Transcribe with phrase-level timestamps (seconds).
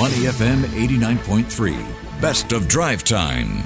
[0.00, 2.22] Money FM 89.3.
[2.22, 3.62] Best of drive time.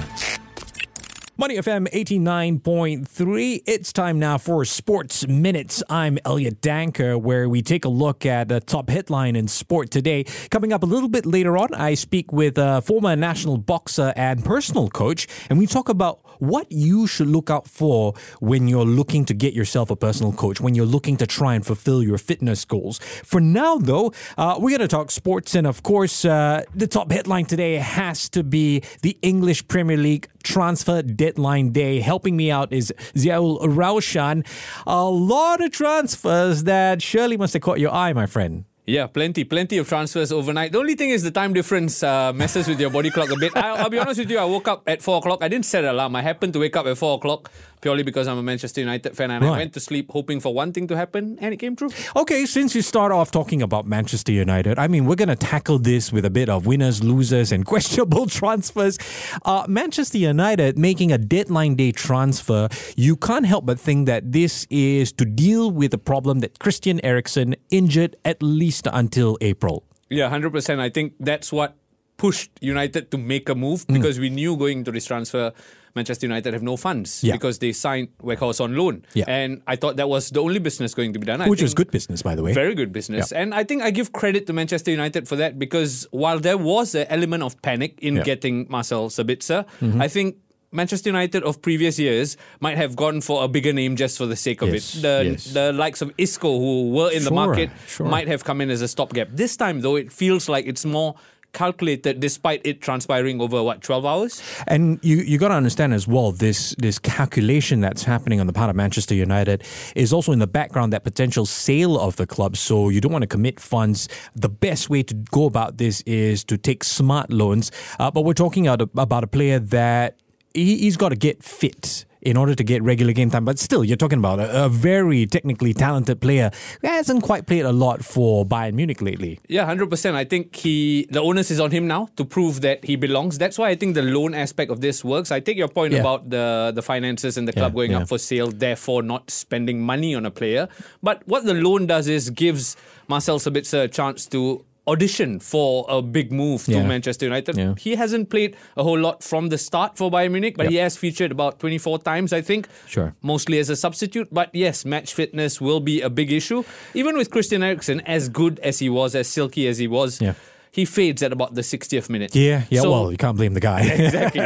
[1.37, 3.61] Money FM 89.3.
[3.65, 5.81] It's time now for Sports Minutes.
[5.89, 10.25] I'm Elliot Danker, where we take a look at the top headline in sport today.
[10.49, 14.43] Coming up a little bit later on, I speak with a former national boxer and
[14.43, 19.25] personal coach, and we talk about what you should look out for when you're looking
[19.25, 22.65] to get yourself a personal coach, when you're looking to try and fulfill your fitness
[22.65, 22.99] goals.
[23.23, 27.11] For now, though, uh, we're going to talk sports, and of course, uh, the top
[27.11, 31.99] headline today has to be the English Premier League transfer deadline day.
[31.99, 34.45] Helping me out is Ziaul Raushan.
[34.85, 38.65] A lot of transfers that surely must have caught your eye, my friend.
[38.87, 40.71] Yeah, plenty, plenty of transfers overnight.
[40.71, 43.57] The only thing is the time difference uh, messes with your body clock a bit.
[43.57, 45.41] I, will be honest with you, I woke up at 4 o'clock.
[45.41, 46.15] I didn't set an alarm.
[46.15, 49.31] I happened to wake up at 4 o'clock purely because I'm a Manchester United fan
[49.31, 49.53] and right.
[49.53, 51.89] I went to sleep hoping for one thing to happen and it came true.
[52.15, 55.79] Okay, since you start off talking about Manchester United, I mean, we're going to tackle
[55.79, 58.97] this with a bit of winners, losers, and questionable transfers.
[59.45, 64.65] Uh, Manchester United making a deadline day transfer, you can't help but think that this
[64.69, 69.83] is to deal with the problem that Christian Eriksen injured at least until April.
[70.09, 70.79] Yeah, 100%.
[70.79, 71.75] I think that's what
[72.17, 73.93] pushed United to make a move mm.
[73.93, 75.51] because we knew going into this transfer
[75.95, 77.31] Manchester United have no funds yeah.
[77.31, 79.05] because they signed Weghorst on loan.
[79.13, 79.23] Yeah.
[79.27, 81.41] And I thought that was the only business going to be done.
[81.41, 82.53] I Which was good business, by the way.
[82.53, 83.31] Very good business.
[83.31, 83.41] Yeah.
[83.41, 86.95] And I think I give credit to Manchester United for that because while there was
[86.95, 90.01] an element of panic in getting Marcel Sabitzer, mm-hmm.
[90.01, 90.35] I think
[90.75, 94.35] Manchester United of previous years might have gone for a bigger name just for the
[94.35, 95.01] sake of yes, it.
[95.01, 95.45] The yes.
[95.53, 98.07] the likes of Isco, who were in sure, the market, sure.
[98.07, 99.29] might have come in as a stopgap.
[99.31, 101.15] This time, though, it feels like it's more
[101.55, 104.43] calculated despite it transpiring over what 12 hours?
[104.67, 108.53] And you you got to understand as well this this calculation that's happening on the
[108.53, 109.63] part of Manchester United
[109.95, 112.57] is also in the background that potential sale of the club.
[112.57, 114.07] So you don't want to commit funds.
[114.35, 117.71] The best way to go about this is to take smart loans.
[117.99, 120.19] Uh, but we're talking about a, about a player that
[120.53, 123.45] he, he's got to get fit in order to get regular game time.
[123.45, 127.65] But still, you're talking about a, a, very technically talented player who hasn't quite played
[127.65, 129.39] a lot for Bayern Munich lately.
[129.47, 130.17] Yeah, hundred percent.
[130.17, 133.37] I think he the onus is on him now to prove that he belongs.
[133.37, 135.31] That's why I think the loan aspect of this works.
[135.31, 135.99] I take your point yeah.
[135.99, 137.99] about the the finances and the club yeah, going yeah.
[137.99, 140.67] up for sale, therefore not spending money on a player.
[141.03, 142.75] But what the loan does is gives
[143.07, 146.83] Marcel Sabitzer a chance to audition for a big move to.
[146.83, 147.57] Manchester United.
[147.57, 147.73] Yeah.
[147.77, 150.71] He hasn't played a whole lot from the start for Bayern Munich, but yep.
[150.71, 152.67] he has featured about 24 times, I think.
[152.87, 153.15] Sure.
[153.21, 154.27] Mostly as a substitute.
[154.31, 156.63] But yes, match fitness will be a big issue.
[156.93, 160.21] Even with Christian Eriksen, as good as he was, as silky as he was.
[160.21, 160.33] Yeah
[160.75, 162.35] he fades at about the 60th minute.
[162.35, 162.81] Yeah, yeah.
[162.81, 163.79] So, well, you can't blame the guy.
[163.85, 164.41] exactly.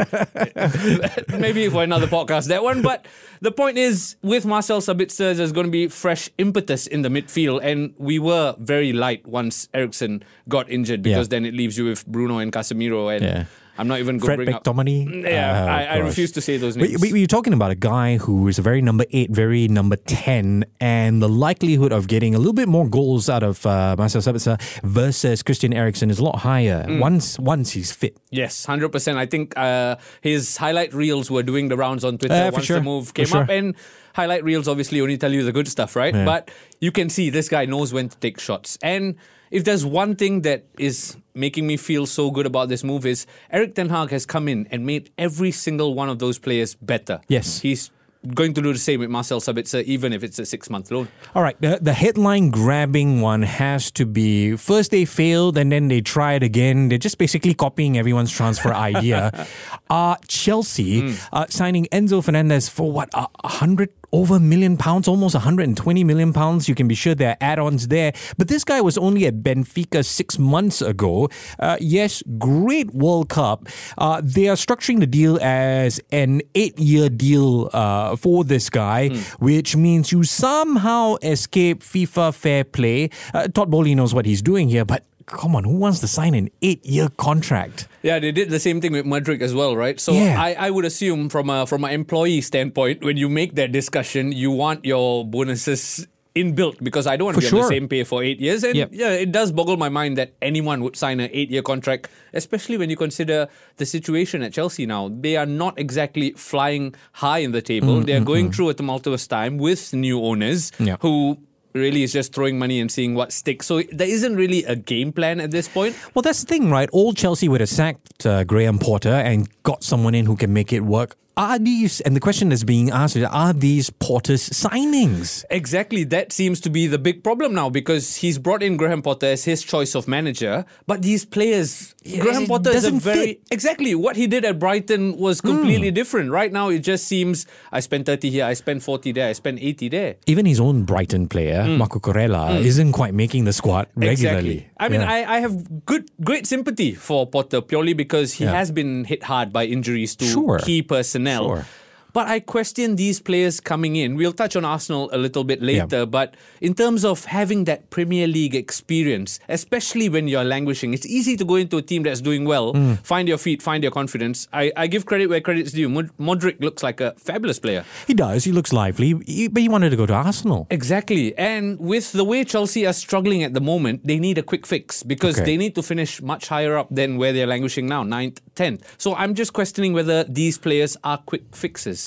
[1.40, 2.82] Maybe for another podcast, that one.
[2.82, 3.06] But
[3.40, 7.64] the point is, with Marcel Sabitzer, there's going to be fresh impetus in the midfield.
[7.64, 11.30] And we were very light once Eriksen got injured because yeah.
[11.30, 13.12] then it leaves you with Bruno and Casemiro.
[13.12, 13.44] And yeah.
[13.78, 15.24] I'm not even going to bring McTominay?
[15.24, 15.30] up.
[15.30, 17.00] Yeah, uh, I, I, refuse to say those names.
[17.00, 19.96] We, we, are talking about a guy who is a very number eight, very number
[19.96, 24.20] 10, and the likelihood of getting a little bit more goals out of uh, Marcel
[24.20, 27.00] Sabitzer versus Christian Eriksen is a lot higher mm.
[27.00, 28.16] once once he's fit.
[28.30, 29.16] Yes, 100%.
[29.16, 32.78] I think uh, his highlight reels were doing the rounds on Twitter uh, once sure.
[32.78, 33.42] the move came sure.
[33.42, 33.50] up.
[33.50, 33.74] And
[34.14, 36.14] highlight reels obviously only tell you the good stuff, right?
[36.14, 36.24] Yeah.
[36.24, 38.78] But you can see this guy knows when to take shots.
[38.82, 39.16] And
[39.50, 43.26] if there's one thing that is making me feel so good about this move is
[43.50, 47.20] Erik Ten Hag has come in and made every single one of those players better.
[47.28, 47.60] Yes.
[47.60, 47.90] He's
[48.34, 51.08] going to do the same with Marcel Sabitzer, even if it's a six month loan.
[51.34, 51.60] All right.
[51.60, 56.42] The, the headline grabbing one has to be first they failed and then they tried
[56.42, 56.88] again.
[56.88, 59.46] They're just basically copying everyone's transfer idea.
[59.88, 61.28] Uh, Chelsea mm.
[61.32, 66.32] uh, signing Enzo Fernandez for what, a hundred over a million pounds, almost 120 million
[66.32, 66.68] pounds.
[66.68, 68.12] You can be sure there are add ons there.
[68.36, 71.28] But this guy was only at Benfica six months ago.
[71.58, 73.68] Uh, yes, great World Cup.
[73.98, 79.10] Uh, they are structuring the deal as an eight year deal uh, for this guy,
[79.10, 79.18] mm.
[79.40, 83.10] which means you somehow escape FIFA fair play.
[83.34, 86.34] Uh, Todd Boehly knows what he's doing here, but come on, who wants to sign
[86.34, 87.88] an eight year contract?
[88.02, 90.00] Yeah, they did the same thing with Mudryk as well, right?
[90.00, 90.40] So yeah.
[90.40, 94.32] I, I would assume from a from an employee standpoint, when you make that discussion,
[94.32, 97.62] you want your bonuses inbuilt because I don't want to be sure.
[97.62, 98.62] on the same pay for eight years.
[98.62, 98.90] And yep.
[98.92, 102.76] yeah, it does boggle my mind that anyone would sign an eight year contract, especially
[102.76, 105.08] when you consider the situation at Chelsea now.
[105.08, 107.96] They are not exactly flying high in the table.
[107.96, 108.04] Mm-hmm.
[108.04, 108.52] They are going mm-hmm.
[108.52, 111.38] through a tumultuous time with new owners who
[111.72, 113.66] really is just throwing money and seeing what sticks.
[113.66, 115.96] So there isn't really a game plan at this point.
[116.14, 116.88] Well, that's the thing, right?
[116.92, 120.72] Old Chelsea would have sacked uh, Graham Potter and got someone in who can make
[120.72, 125.42] it work are these, and the question is being asked, is are these Potter's signings?
[125.48, 126.04] Exactly.
[126.04, 129.44] That seems to be the big problem now because he's brought in Graham Potter as
[129.44, 133.26] his choice of manager, but these players, yeah, Graham Potter is a very.
[133.26, 133.42] Fit.
[133.50, 133.94] Exactly.
[133.94, 135.94] What he did at Brighton was completely mm.
[135.94, 136.30] different.
[136.30, 139.60] Right now, it just seems I spent 30 here, I spent 40 there, I spent
[139.62, 140.16] 80 there.
[140.26, 141.78] Even his own Brighton player, mm.
[141.78, 142.64] Marc Cucurella, mm.
[142.64, 144.68] isn't quite making the squad regularly.
[144.68, 144.70] Exactly.
[144.78, 145.10] I mean, yeah.
[145.10, 148.52] I, I have good, great sympathy for Potter purely because he yeah.
[148.52, 150.58] has been hit hard by injuries to sure.
[150.58, 151.29] key personnel.
[151.38, 151.66] Sure.
[152.12, 154.16] But I question these players coming in.
[154.16, 156.00] We'll touch on Arsenal a little bit later.
[156.00, 156.04] Yeah.
[156.04, 161.36] But in terms of having that Premier League experience, especially when you're languishing, it's easy
[161.36, 162.98] to go into a team that's doing well, mm.
[163.04, 164.48] find your feet, find your confidence.
[164.52, 165.88] I, I give credit where credit's due.
[165.88, 167.84] Mudryk looks like a fabulous player.
[168.06, 168.44] He does.
[168.44, 169.14] He looks lively.
[169.26, 170.66] He, but he wanted to go to Arsenal.
[170.70, 171.36] Exactly.
[171.38, 175.02] And with the way Chelsea are struggling at the moment, they need a quick fix
[175.02, 175.44] because okay.
[175.44, 178.82] they need to finish much higher up than where they're languishing now, 9th, 10th.
[178.98, 181.99] So I'm just questioning whether these players are quick fixes.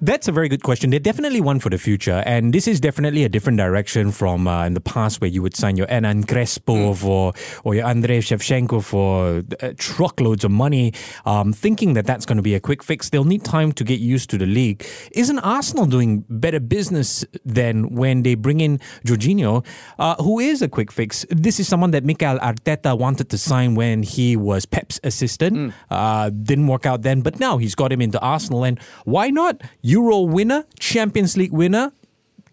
[0.00, 0.90] That's a very good question.
[0.90, 4.64] They're definitely one for the future, and this is definitely a different direction from uh,
[4.64, 6.96] in the past where you would sign your Hernan Crespo mm.
[6.96, 7.32] for
[7.64, 10.92] or your Andrei Shevchenko for uh, truckloads of money,
[11.26, 13.10] um, thinking that that's going to be a quick fix.
[13.10, 14.86] They'll need time to get used to the league.
[15.12, 19.66] Isn't Arsenal doing better business than when they bring in Jorginho,
[19.98, 21.26] uh, who is a quick fix?
[21.28, 25.56] This is someone that Mikel Arteta wanted to sign when he was Pep's assistant.
[25.56, 25.72] Mm.
[25.90, 29.37] Uh, didn't work out then, but now he's got him into Arsenal, and why not?
[29.82, 31.92] Euro winner, Champions League winner,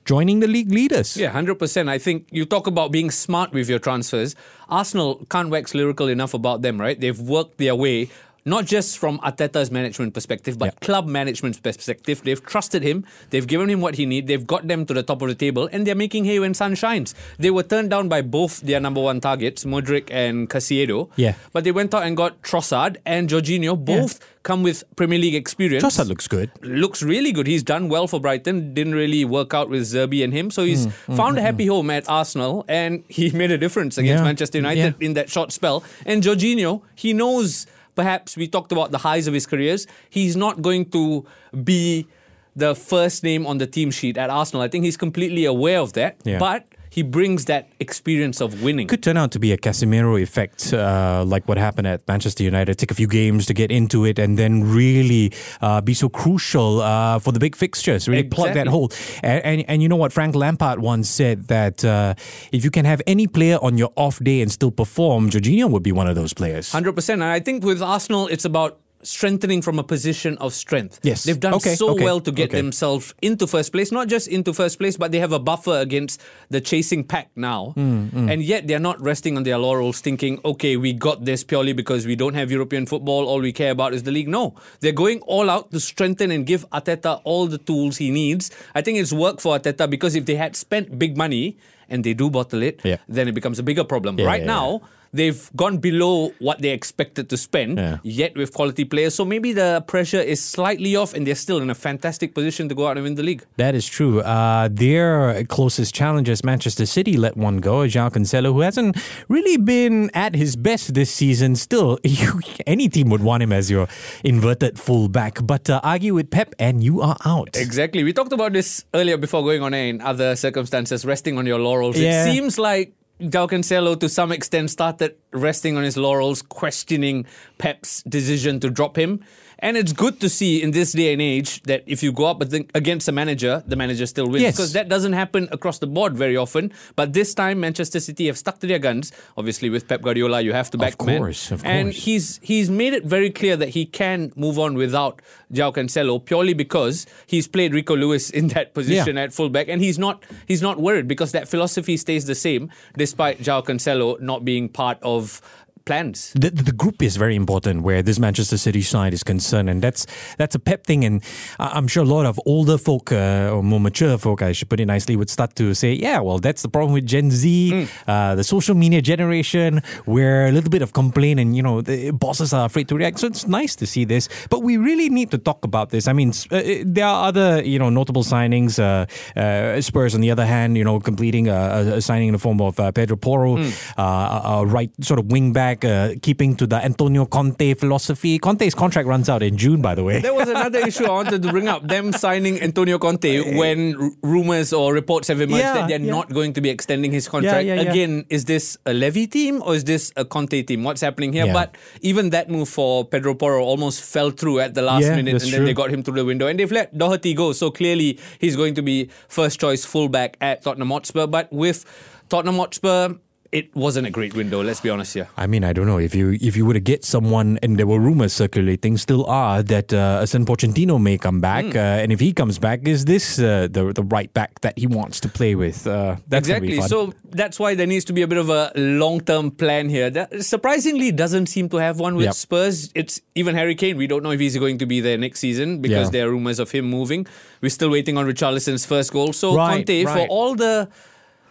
[0.06, 1.18] joining the league leaders.
[1.18, 1.90] Yeah, 100%.
[1.90, 4.36] I think you talk about being smart with your transfers.
[4.70, 7.00] Arsenal can't wax lyrical enough about them, right?
[7.00, 8.10] They've worked their way
[8.46, 10.86] not just from Arteta's management perspective, but yeah.
[10.86, 12.22] club management's perspective.
[12.24, 15.22] They've trusted him, they've given him what he needs, they've got them to the top
[15.22, 17.16] of the table, and they're making hay when sun shines.
[17.40, 21.10] They were turned down by both their number one targets, Mudryk and Caicedo.
[21.16, 21.36] Yeah.
[21.54, 24.20] But they went out and got Trossard and Jorginho, both.
[24.20, 25.84] Yeah come with Premier League experience.
[25.84, 26.52] Trossard looks good.
[26.62, 27.48] Looks really good.
[27.48, 28.74] He's done well for Brighton.
[28.74, 30.52] Didn't really work out with Zerbi and him.
[30.52, 31.70] So he's mm, found mm, a happy mm.
[31.70, 34.24] home at Arsenal and he made a difference against yeah.
[34.24, 35.84] Manchester United in that short spell.
[36.06, 37.66] And Jorginho, he knows
[37.96, 39.88] perhaps we talked about the highs of his careers.
[40.10, 41.26] He's not going to
[41.64, 42.08] be
[42.56, 44.62] the first name on the team sheet at Arsenal.
[44.62, 46.18] I think he's completely aware of that.
[46.24, 46.40] Yeah.
[46.40, 46.66] But
[46.96, 48.88] he brings that experience of winning.
[48.88, 52.78] Could turn out to be a Casemiro effect, uh, like what happened at Manchester United.
[52.78, 56.80] Take a few games to get into it, and then really uh, be so crucial
[56.80, 58.08] uh, for the big fixtures.
[58.08, 58.44] Really exactly.
[58.44, 58.94] plug that hole.
[59.22, 60.14] And, and, and you know what?
[60.14, 62.14] Frank Lampard once said that uh,
[62.54, 65.84] if you can have any player on your off day and still perform, Jorginho would
[65.84, 66.72] be one of those players.
[66.72, 67.22] Hundred percent.
[67.22, 71.00] And I think with Arsenal, it's about strengthening from a position of strength.
[71.04, 71.24] Yes.
[71.24, 72.58] They've done okay, so okay, well to get okay.
[72.58, 76.22] themselves into first place, not just into first place, but they have a buffer against
[76.50, 77.74] the chasing pack now.
[77.78, 78.32] Mm, mm.
[78.32, 82.06] And yet they're not resting on their laurels thinking, okay, we got this purely because
[82.06, 83.28] we don't have European football.
[83.28, 84.28] All we care about is the league.
[84.28, 88.52] No, they're going all out to strengthen and give Arteta all the tools he needs.
[88.74, 91.58] I think it's worked for Arteta because if they had spent big money,
[91.90, 92.98] and they do bottle it, yeah.
[93.08, 94.20] then it becomes a bigger problem.
[94.20, 94.82] Yeah, right yeah, now,
[95.16, 97.98] they've gone below what they expected to spend, yeah.
[98.04, 99.16] yet with quality players.
[99.16, 102.76] So maybe the pressure is slightly off and they're still in a fantastic position to
[102.76, 103.44] go out and win the league.
[103.58, 104.22] That is true.
[104.22, 108.98] Uh, their closest challengers, Manchester City, let one go, João Cancelo, who hasn't
[109.30, 111.56] really been at his best this season.
[111.56, 111.98] Still,
[112.68, 113.88] any team would want him as your
[114.24, 115.40] inverted fullback.
[115.44, 117.56] But uh, argue with Pep and you are out.
[117.56, 118.04] Exactly.
[118.04, 121.60] We talked about this earlier before going on air in other circumstances, resting on your
[121.60, 121.98] laurels.
[121.98, 122.26] Yeah.
[122.26, 127.26] It seems like João Cancelo, to some extent, started resting on his laurels, questioning
[127.58, 129.24] Pep's decision to drop him.
[129.66, 132.40] And it's good to see in this day and age that if you go up
[132.76, 134.44] against a manager, the manager still wins.
[134.44, 134.58] Yes.
[134.58, 136.72] Because that doesn't happen across the board very often.
[136.96, 139.12] But this time, Manchester City have stuck to their guns.
[139.38, 141.56] Obviously, with Pep Guardiola, you have to back of course, man.
[141.60, 145.20] Of and he's he's made it very clear that he can move on without
[145.52, 149.24] João Cancelo purely because he's played Rico Lewis in that position yeah.
[149.24, 153.40] at fullback, and he's not he's not worried because that philosophy stays the same despite
[153.40, 155.42] João Cancelo not being part of
[155.86, 156.34] plans.
[156.34, 160.06] The, the group is very important where this Manchester City side is concerned, and that's
[160.38, 161.06] that's a pep thing.
[161.06, 161.24] And
[161.60, 164.80] I'm sure a lot of older folk uh, or more mature folk, I should put
[164.80, 167.90] it nicely, would start to say, "Yeah, well, that's the problem with Gen Z, mm.
[168.08, 172.12] uh, the social media generation, where a little bit of complaint and you know the
[172.12, 175.32] bosses are afraid to react." So it's nice to see this, but we really need
[175.32, 176.08] to talk about this.
[176.08, 178.80] I mean, uh, there are other you know notable signings.
[178.80, 179.06] Uh,
[179.40, 182.60] uh, Spurs, on the other hand, you know, completing a, a signing in the form
[182.62, 183.72] of uh, Pedro Porro, mm.
[183.98, 188.40] a right sort of wing back back, uh, keeping to the Antonio Conte philosophy.
[188.40, 190.22] Conte's contract runs out in June, by the way.
[190.22, 194.10] There was another issue I wanted to bring up: them signing Antonio Conte when r-
[194.24, 196.12] rumors or reports have emerged yeah, that they're yeah.
[196.12, 197.66] not going to be extending his contract.
[197.66, 200.84] Yeah, Again, is this a Levy team or is this a Conte team?
[200.84, 201.52] What's happening here?
[201.52, 205.42] But even that move for Pedro Porro almost fell through at the last minute, and
[205.42, 205.66] then true.
[205.66, 207.54] they got him through the window, and they've let Doherty go.
[207.54, 211.28] So clearly, he's going to be first choice fullback at Tottenham Hotspur.
[211.28, 211.86] But with
[212.30, 213.16] Tottenham Hotspur,
[213.56, 214.62] it wasn't a great window.
[214.62, 215.30] Let's be honest here.
[215.38, 217.88] I mean, I don't know if you if you were to get someone, and there
[217.88, 221.76] were rumors circulating, still are that uh, San Pochettino may come back, mm.
[221.76, 224.88] uh, and if he comes back, is this uh, the the right back that he
[224.88, 225.88] wants to play with?
[225.88, 226.82] Uh, exactly.
[226.82, 230.10] So that's why there needs to be a bit of a long term plan here.
[230.10, 232.34] That surprisingly doesn't seem to have one with yep.
[232.34, 232.92] Spurs.
[232.94, 233.96] It's even Harry Kane.
[233.96, 236.12] We don't know if he's going to be there next season because yeah.
[236.12, 237.26] there are rumors of him moving.
[237.62, 239.32] We're still waiting on Richarlison's first goal.
[239.32, 240.14] So right, Conte, right.
[240.14, 240.90] for all the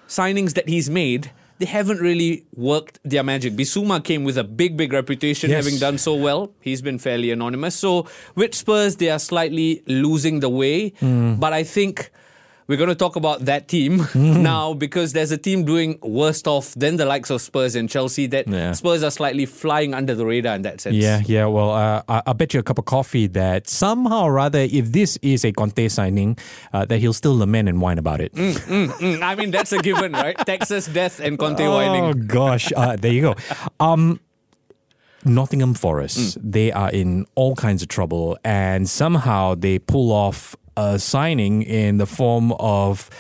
[0.07, 3.55] signings that he's made they haven't really worked their magic.
[3.55, 5.65] Bissouma came with a big, big reputation, yes.
[5.65, 6.53] having done so well.
[6.61, 7.75] He's been fairly anonymous.
[7.77, 10.91] So with Spurs, they are slightly losing the way.
[11.01, 11.39] Mm.
[11.39, 12.11] But I think
[12.67, 14.41] we're going to talk about that team mm.
[14.41, 18.27] now because there's a team doing worse off than the likes of Spurs and Chelsea.
[18.27, 18.73] That yeah.
[18.73, 20.97] Spurs are slightly flying under the radar in that sense.
[20.97, 21.47] Yeah, yeah.
[21.47, 24.93] Well, uh, I, will bet you a cup of coffee that somehow or rather, if
[24.93, 26.39] this is a Conte signing,
[26.73, 28.33] uh, that he'll still lament and whine about it.
[28.35, 29.23] Mm, mm, mm.
[29.23, 30.37] I mean, that's a given, right?
[30.39, 32.05] Texas death and Conte oh, whining.
[32.05, 33.35] Oh gosh, uh, there you go.
[33.81, 34.21] Um,
[35.25, 36.53] Nottingham Forest, mm.
[36.53, 41.99] they are in all kinds of trouble, and somehow they pull off a signing in
[41.99, 43.11] the form of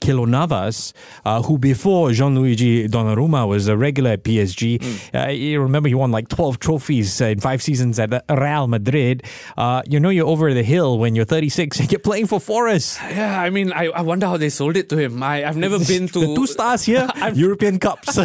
[0.00, 0.92] Keylor Navas,
[1.24, 4.78] uh, who before Gianluigi Donnarumma was a regular at PSG.
[4.78, 5.28] Mm.
[5.28, 9.22] Uh, you remember he won like 12 trophies in five seasons at Real Madrid.
[9.56, 12.98] Uh, you know you're over the hill when you're 36 and you're playing for Forest.
[13.02, 15.22] Yeah, I mean, I, I wonder how they sold it to him.
[15.22, 16.20] I, have never been to...
[16.20, 18.18] the two stars here, European Cups.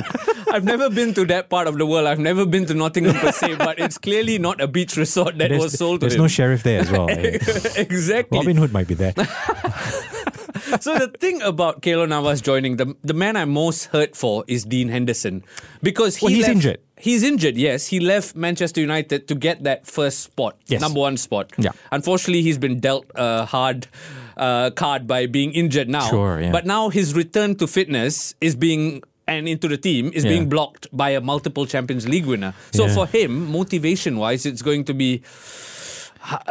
[0.51, 2.07] I've never been to that part of the world.
[2.07, 5.49] I've never been to Nottingham per se, but it's clearly not a beach resort that
[5.49, 6.21] there's, was sold to There's him.
[6.21, 7.07] no sheriff there as well.
[7.09, 8.37] exactly.
[8.37, 9.13] Robin Hood might be there.
[10.79, 14.63] So the thing about Keylor Navas joining, the the man I'm most hurt for is
[14.63, 15.43] Dean Henderson.
[15.81, 16.79] Because he well, he's left, injured.
[16.97, 17.87] He's injured, yes.
[17.87, 20.81] He left Manchester United to get that first spot, yes.
[20.81, 21.51] number one spot.
[21.57, 21.71] Yeah.
[21.91, 23.87] Unfortunately, he's been dealt a hard
[24.37, 26.09] uh, card by being injured now.
[26.09, 26.51] Sure, yeah.
[26.51, 30.31] But now his return to fitness is being and into the team is yeah.
[30.31, 32.53] being blocked by a multiple Champions League winner.
[32.73, 32.95] So yeah.
[32.95, 35.21] for him, motivation wise, it's going to be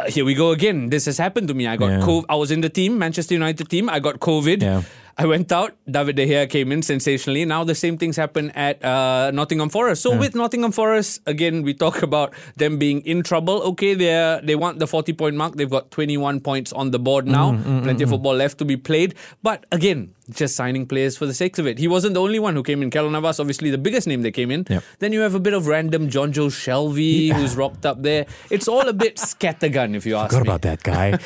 [0.07, 0.89] here we go again.
[0.89, 1.67] This has happened to me.
[1.67, 1.99] I got yeah.
[1.99, 2.25] COVID.
[2.29, 3.89] I was in the team, Manchester United team.
[3.89, 4.61] I got COVID.
[4.61, 4.83] Yeah.
[5.17, 5.75] I went out.
[5.89, 7.43] David De Gea came in sensationally.
[7.43, 10.01] Now the same things happen at uh, Nottingham Forest.
[10.01, 10.19] So yeah.
[10.19, 13.61] with Nottingham Forest, again, we talk about them being in trouble.
[13.73, 15.55] Okay, they they want the forty point mark.
[15.55, 17.51] They've got twenty one points on the board now.
[17.51, 19.15] Mm, mm, Plenty mm, of football left to be played.
[19.43, 21.77] But again, just signing players for the sake of it.
[21.77, 22.89] He wasn't the only one who came in.
[22.89, 24.65] Keylor Navas, obviously the biggest name that came in.
[24.69, 24.83] Yep.
[24.99, 27.35] Then you have a bit of random Jonjo Shelvey yeah.
[27.35, 28.25] who's rocked up there.
[28.49, 30.49] It's all a bit scattergun, if you ask Forgot me.
[30.49, 31.19] about that guy.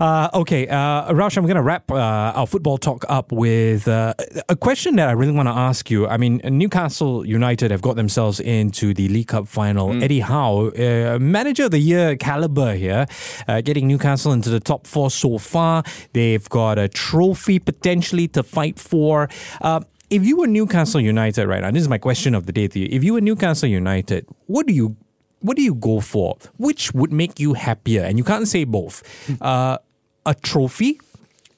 [0.00, 4.14] uh, okay, uh, Rausch, I'm going to wrap uh, our football talk up with uh,
[4.48, 6.06] a question that I really want to ask you.
[6.06, 9.88] I mean, Newcastle United have got themselves into the League Cup final.
[9.88, 10.02] Mm.
[10.02, 13.06] Eddie Howe, uh, manager of the year caliber here,
[13.46, 15.82] uh, getting Newcastle into the top four so far.
[16.12, 19.28] They've got a trophy potentially to fight for.
[19.60, 22.66] Uh, if you were Newcastle United right now, this is my question of the day
[22.68, 22.88] to you.
[22.90, 24.96] If you were Newcastle United, what do you
[25.40, 26.36] what do you go for?
[26.56, 28.02] Which would make you happier?
[28.02, 29.02] And you can't say both.
[29.40, 29.78] Uh,
[30.26, 31.00] a trophy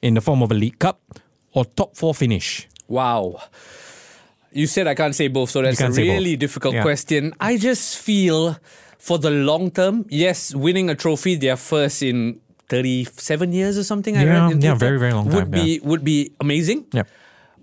[0.01, 1.01] in the form of a League Cup
[1.53, 2.67] or top four finish?
[2.87, 3.41] Wow.
[4.51, 6.83] You said I can't say both, so that's a really difficult yeah.
[6.83, 7.33] question.
[7.39, 8.57] I just feel
[8.97, 12.39] for the long term, yes, winning a trophy, they're first in
[12.71, 14.15] 37 years or something.
[14.15, 14.63] Yeah, I read.
[14.63, 15.35] Yeah, very, very long time.
[15.35, 15.87] Would be, yeah.
[15.89, 16.85] would be amazing.
[16.93, 17.03] Yeah.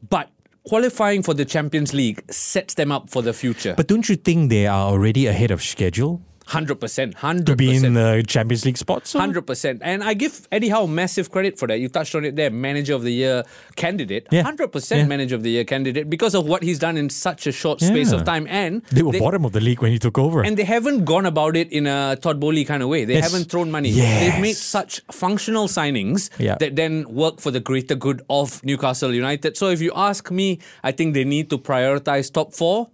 [0.08, 0.28] But
[0.68, 3.74] qualifying for the Champions League sets them up for the future.
[3.74, 6.20] But don't you think they are already ahead of schedule?
[6.48, 7.44] Hundred percent, 100%.
[7.44, 9.12] to be in the Champions League spots.
[9.12, 11.78] Hundred percent, and I give Eddie Howe massive credit for that.
[11.78, 13.44] You touched on it there, Manager of the Year
[13.76, 14.44] candidate, Yeah.
[14.44, 14.72] hundred yeah.
[14.72, 15.06] percent yeah.
[15.08, 17.88] Manager of the Year candidate because of what he's done in such a short yeah.
[17.88, 18.46] space of time.
[18.48, 21.04] And they were they, bottom of the league when he took over, and they haven't
[21.04, 23.04] gone about it in a Todd Boehly kind of way.
[23.04, 23.30] They yes.
[23.30, 23.90] haven't thrown money.
[23.90, 24.20] Yes.
[24.20, 26.56] They've made such functional signings yeah.
[26.60, 29.58] that then work for the greater good of Newcastle United.
[29.58, 32.88] So if you ask me, I think they need to prioritize top four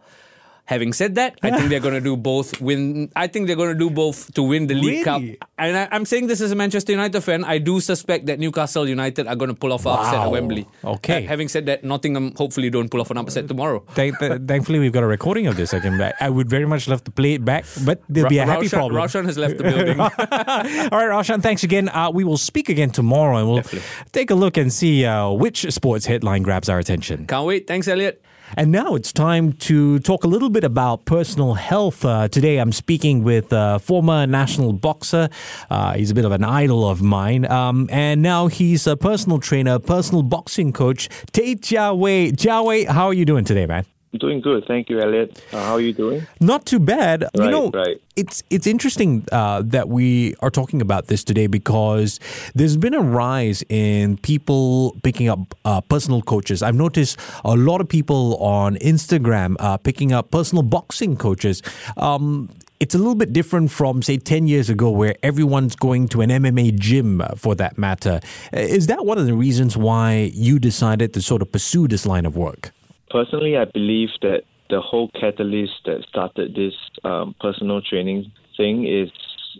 [0.66, 2.58] Having said that, I think they're going to do both.
[2.58, 3.12] Win.
[3.14, 5.36] I think they're going to do both to win the League really?
[5.36, 5.48] Cup.
[5.58, 7.44] And I, am saying this as a Manchester United fan.
[7.44, 10.00] I do suspect that Newcastle United are going to pull off an wow.
[10.00, 10.66] upset at Wembley.
[10.82, 11.24] Okay.
[11.24, 13.84] Uh, having said that, Nottingham hopefully don't pull off an upset tomorrow.
[13.94, 15.74] Th- th- thankfully, we've got a recording of this.
[15.74, 16.00] I can.
[16.18, 18.70] I would very much love to play it back, but there'll be a happy Raushan,
[18.70, 19.02] problem.
[19.02, 20.00] Raushan has left the building.
[20.00, 21.42] All right, Raushan.
[21.42, 21.90] Thanks again.
[21.90, 23.88] Uh, we will speak again tomorrow, and we'll Definitely.
[24.12, 27.26] take a look and see uh, which sports headline grabs our attention.
[27.26, 27.66] Can't wait.
[27.66, 28.24] Thanks, Elliot.
[28.56, 32.04] And now it's time to talk a little bit about personal health.
[32.04, 35.28] Uh, today I'm speaking with a former national boxer.
[35.70, 37.50] Uh, he's a bit of an idol of mine.
[37.50, 42.30] Um, and now he's a personal trainer, personal boxing coach, Tay Jia Wei.
[42.30, 43.84] Jia Wei, how are you doing today, man?
[44.18, 45.42] Doing good, thank you, Elliot.
[45.52, 46.24] Uh, how are you doing?
[46.40, 47.22] Not too bad.
[47.22, 48.00] Right, you know, right.
[48.14, 52.20] it's it's interesting uh, that we are talking about this today because
[52.54, 56.62] there's been a rise in people picking up uh, personal coaches.
[56.62, 61.60] I've noticed a lot of people on Instagram uh, picking up personal boxing coaches.
[61.96, 66.20] Um, it's a little bit different from, say, 10 years ago, where everyone's going to
[66.20, 68.20] an MMA gym uh, for that matter.
[68.52, 72.26] Is that one of the reasons why you decided to sort of pursue this line
[72.26, 72.72] of work?
[73.14, 79.08] Personally, I believe that the whole catalyst that started this um, personal training thing is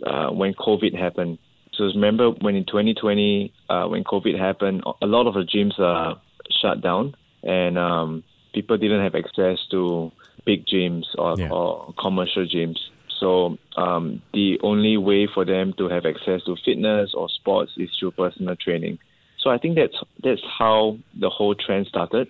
[0.05, 1.37] uh, when COVID happened.
[1.71, 6.19] So remember when in 2020, uh, when COVID happened, a lot of the gyms are
[6.61, 10.11] shut down, and um, people didn't have access to
[10.45, 11.47] big gyms or, yeah.
[11.49, 12.79] or commercial gyms.
[13.21, 17.89] So um, the only way for them to have access to fitness or sports is
[17.97, 18.99] through personal training.
[19.39, 22.27] So I think that's that's how the whole trend started.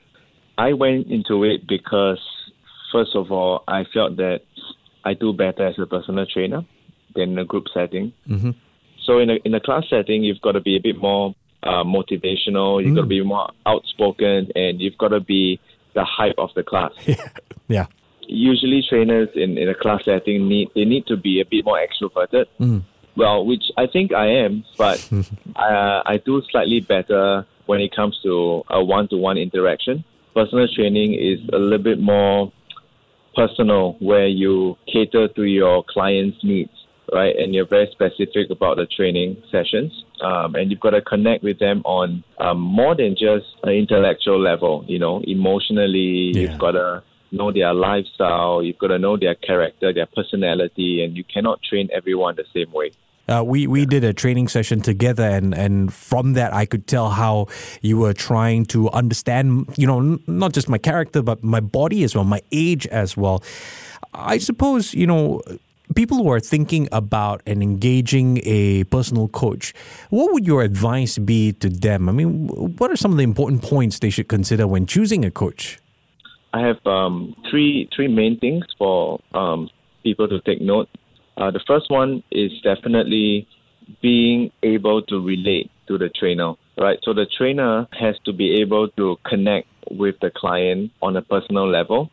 [0.58, 2.20] I went into it because,
[2.92, 4.42] first of all, I felt that
[5.04, 6.66] I do better as a personal trainer
[7.16, 8.14] than in a group setting.
[8.28, 8.52] Mm-hmm.
[9.06, 11.84] So in a in a class setting, you've got to be a bit more uh,
[11.84, 12.82] motivational.
[12.82, 12.96] You've mm.
[12.96, 15.60] got to be more outspoken, and you've got to be
[15.94, 16.92] the hype of the class.
[17.68, 17.86] yeah.
[18.28, 21.80] Usually, trainers in, in a class setting need they need to be a bit more
[21.80, 22.46] extroverted.
[22.60, 22.84] Mm.
[23.16, 25.08] Well, which I think I am, but
[25.56, 30.04] uh, I do slightly better when it comes to a one-to-one interaction
[30.36, 32.52] personal training is a little bit more
[33.36, 36.72] personal, where you cater to your client's needs,
[37.12, 37.36] right?
[37.36, 40.04] And you're very specific about the training sessions.
[40.22, 44.40] Um, and you've got to connect with them on um, more than just an intellectual
[44.40, 46.42] level, you know, emotionally, yeah.
[46.42, 51.18] you've got to know their lifestyle, you've got to know their character, their personality, and
[51.18, 52.92] you cannot train everyone the same way.
[53.28, 57.10] Uh, we we did a training session together, and and from that I could tell
[57.10, 57.48] how
[57.82, 62.04] you were trying to understand, you know, n- not just my character but my body
[62.04, 63.44] as well, my age as well.
[64.14, 65.42] I suppose you know
[65.94, 69.74] people who are thinking about and engaging a personal coach,
[70.10, 72.10] what would your advice be to them?
[72.10, 75.32] I mean, what are some of the important points they should consider when choosing a
[75.32, 75.80] coach?
[76.54, 79.70] I have um, three three main things for um,
[80.04, 80.90] people to take note.
[81.38, 83.48] Uh, the first one is definitely
[84.02, 87.00] being able to relate to the trainer, right?
[87.04, 91.70] So the trainer has to be able to connect with the client on a personal
[91.70, 92.10] level.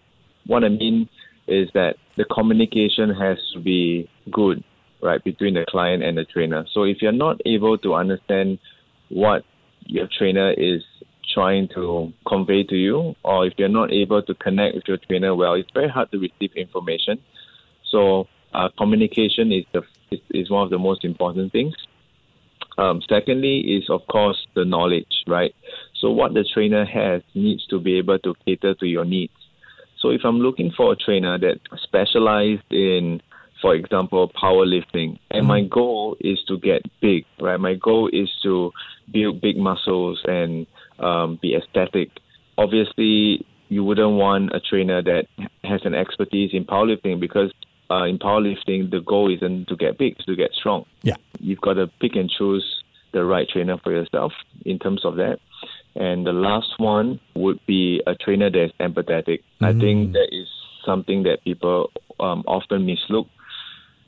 [0.46, 1.08] What I mean
[1.46, 4.62] is that the communication has to be good,
[5.02, 6.66] right, between the client and the trainer.
[6.72, 8.58] So if you're not able to understand
[9.08, 9.44] what
[9.86, 10.82] your trainer is
[11.32, 15.34] trying to convey to you, or if you're not able to connect with your trainer
[15.34, 17.18] well, it's very hard to receive information.
[17.90, 21.74] So uh, communication is the is, is one of the most important things.
[22.78, 25.54] Um, secondly, is of course the knowledge, right?
[26.00, 29.32] So what the trainer has needs to be able to cater to your needs.
[30.00, 33.22] So if I'm looking for a trainer that specialized in,
[33.60, 37.60] for example, powerlifting, and mm my goal is to get big, right?
[37.60, 38.72] My goal is to
[39.12, 40.66] build big muscles and
[40.98, 42.10] um, be aesthetic.
[42.58, 45.26] Obviously, you wouldn't want a trainer that
[45.62, 47.52] has an expertise in powerlifting because
[47.92, 50.84] uh, in powerlifting, the goal isn't to get big, it's to get strong.
[51.02, 51.16] Yeah.
[51.38, 52.64] You've got to pick and choose
[53.12, 54.32] the right trainer for yourself
[54.64, 55.38] in terms of that.
[55.94, 59.42] And the last one would be a trainer that is empathetic.
[59.60, 59.66] Mm.
[59.66, 60.48] I think that is
[60.86, 63.28] something that people um, often mislook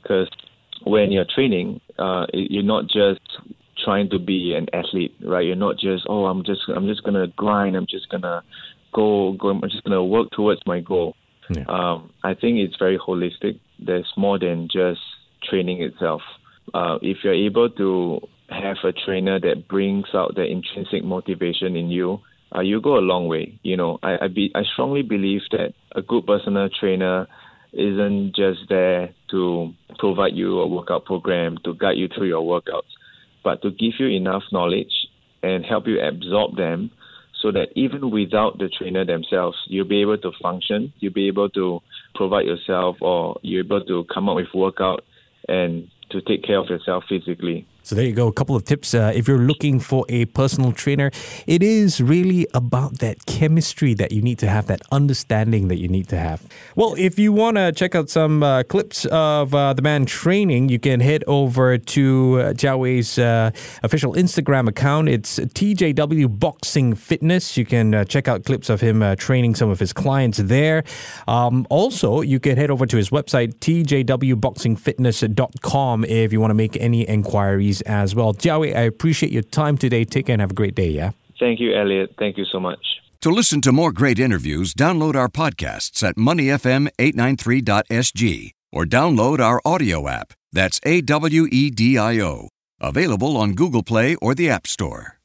[0.01, 0.29] because
[0.83, 3.21] when you're training, uh, you're not just
[3.83, 5.45] trying to be an athlete, right?
[5.45, 8.43] You're not just oh, I'm just I'm just gonna grind, I'm just gonna
[8.93, 11.15] go go, I'm just gonna work towards my goal.
[11.49, 11.65] Yeah.
[11.67, 13.59] Um, I think it's very holistic.
[13.79, 15.01] There's more than just
[15.49, 16.21] training itself.
[16.73, 21.89] Uh, if you're able to have a trainer that brings out the intrinsic motivation in
[21.89, 22.19] you,
[22.55, 23.59] uh, you go a long way.
[23.63, 27.27] You know, I I, be, I strongly believe that a good personal trainer
[27.73, 32.91] isn't just there to provide you a workout program to guide you through your workouts,
[33.43, 34.93] but to give you enough knowledge
[35.43, 36.91] and help you absorb them
[37.41, 41.49] so that even without the trainer themselves, you'll be able to function, you'll be able
[41.49, 41.81] to
[42.15, 45.03] provide yourself, or you're able to come up with workout
[45.47, 47.67] and to take care of yourself physically.
[47.85, 48.27] So there you go.
[48.27, 48.95] A couple of tips.
[48.95, 51.11] Uh, if you're looking for a personal trainer,
[51.45, 55.87] it is really about that chemistry that you need to have, that understanding that you
[55.87, 56.41] need to have.
[56.75, 60.69] Well, if you want to check out some uh, clips of uh, the man training,
[60.69, 63.51] you can head over to uh, uh,
[63.83, 65.07] official Instagram account.
[65.07, 67.55] It's TJW Boxing Fitness.
[67.55, 70.83] You can uh, check out clips of him uh, training some of his clients there.
[71.27, 76.75] Um, also, you can head over to his website, tjwboxingfitness.com, if you want to make
[76.77, 78.33] any inquiries as well.
[78.33, 80.03] Jiawei, I appreciate your time today.
[80.05, 81.11] Take care and have a great day, yeah?
[81.39, 82.13] Thank you, Elliot.
[82.17, 83.01] Thank you so much.
[83.21, 90.07] To listen to more great interviews, download our podcasts at moneyfm893.sg or download our audio
[90.07, 90.33] app.
[90.51, 92.49] That's A W E D I O.
[92.79, 95.15] Available on Google Play or the App Store.